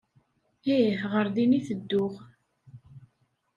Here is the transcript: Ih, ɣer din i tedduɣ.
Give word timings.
Ih, 0.77 0.91
ɣer 1.11 1.25
din 1.35 1.57
i 1.59 1.61
tedduɣ. 1.67 2.13